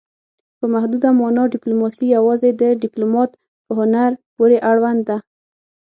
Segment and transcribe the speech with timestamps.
[0.59, 3.31] په محدوده مانا ډیپلوماسي یوازې د ډیپلومات
[3.65, 5.17] په هنر پورې اړوند ده